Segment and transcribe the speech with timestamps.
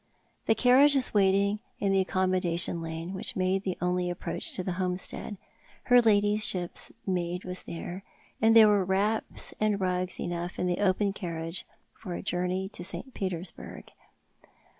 [0.47, 4.71] The carriage was waiting in the accommodation lane which made the only approach to the
[4.81, 5.37] homestead.
[5.91, 8.03] Iler ladyship's maid was there,
[8.41, 12.83] and there were wrai)S and rugs enough in the open carriage for a journey to
[12.83, 13.13] St.
[13.13, 13.91] Petersburg.